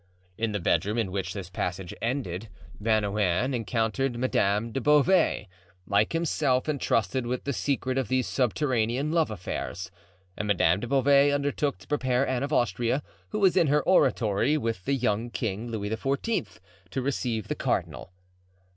In 0.35 0.51
the 0.51 0.59
bedroom 0.59 0.97
in 0.97 1.11
which 1.11 1.35
this 1.35 1.51
passage 1.51 1.93
ended, 2.01 2.49
Bernouin 2.81 3.53
encountered 3.53 4.17
Madame 4.17 4.71
de 4.71 4.81
Beauvais, 4.81 5.47
like 5.85 6.13
himself 6.13 6.67
intrusted 6.67 7.27
with 7.27 7.43
the 7.43 7.53
secret 7.53 7.99
of 7.99 8.07
these 8.07 8.25
subterranean 8.25 9.11
love 9.11 9.29
affairs; 9.29 9.91
and 10.35 10.47
Madame 10.47 10.79
de 10.79 10.87
Beauvais 10.87 11.31
undertook 11.31 11.77
to 11.77 11.87
prepare 11.87 12.27
Anne 12.27 12.41
of 12.41 12.51
Austria, 12.51 13.03
who 13.29 13.37
was 13.37 13.55
in 13.55 13.67
her 13.67 13.83
oratory 13.83 14.57
with 14.57 14.85
the 14.85 14.95
young 14.95 15.29
king, 15.29 15.69
Louis 15.69 15.91
XIV., 15.91 16.57
to 16.89 17.01
receive 17.03 17.47
the 17.47 17.53
cardinal. 17.53 18.11